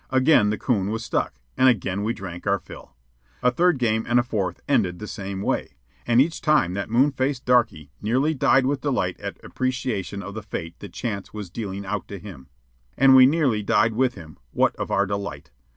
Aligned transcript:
Again 0.09 0.49
the 0.49 0.57
coon 0.57 0.89
was 0.89 1.03
stuck, 1.05 1.35
and 1.55 1.69
again 1.69 2.01
we 2.03 2.11
drank 2.11 2.47
our 2.47 2.57
fill. 2.57 2.95
A 3.43 3.51
third 3.51 3.77
game 3.77 4.03
and 4.09 4.19
a 4.19 4.23
fourth 4.23 4.59
ended 4.67 4.97
the 4.97 5.05
same 5.05 5.43
way, 5.43 5.75
and 6.07 6.19
each 6.19 6.41
time 6.41 6.73
that 6.73 6.89
moon 6.89 7.11
faced 7.11 7.45
darky 7.45 7.91
nearly 8.01 8.33
died 8.33 8.65
with 8.65 8.81
delight 8.81 9.19
at 9.19 9.37
appreciation 9.45 10.23
of 10.23 10.33
the 10.33 10.41
fate 10.41 10.79
that 10.79 10.91
Chance 10.93 11.35
was 11.35 11.51
dealing 11.51 11.85
out 11.85 12.07
to 12.07 12.17
him. 12.17 12.47
And 12.97 13.15
we 13.15 13.27
nearly 13.27 13.61
died 13.61 13.93
with 13.93 14.15
him, 14.15 14.39
what 14.49 14.75
of 14.77 14.89
our 14.89 15.05
delight. 15.05 15.51